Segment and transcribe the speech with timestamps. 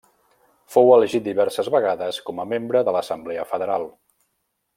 [0.75, 3.87] Fou elegit diverses vegades com a membre de l'Assemblea Federal.